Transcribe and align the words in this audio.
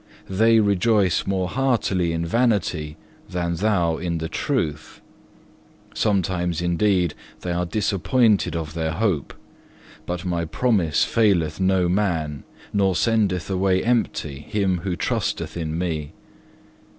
They 0.31 0.59
rejoice 0.59 1.27
more 1.27 1.47
heartily 1.47 2.11
in 2.11 2.25
vanity 2.25 2.97
than 3.29 3.57
thou 3.57 3.97
in 3.97 4.17
the 4.17 4.27
truth. 4.29 4.99
Sometimes, 5.93 6.59
indeed, 6.59 7.13
they 7.41 7.51
are 7.51 7.67
disappointed 7.67 8.55
of 8.55 8.73
their 8.73 8.93
hope, 8.93 9.31
but 10.07 10.25
my 10.25 10.45
promise 10.45 11.03
faileth 11.03 11.59
no 11.59 11.87
man, 11.87 12.45
nor 12.73 12.95
sendeth 12.95 13.47
away 13.47 13.83
empty 13.83 14.39
him 14.39 14.79
who 14.79 14.95
trusteth 14.95 15.55
in 15.55 15.77
Me. 15.77 16.13